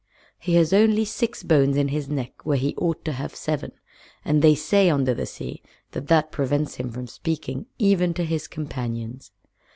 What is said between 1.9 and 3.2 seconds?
neck where he ought to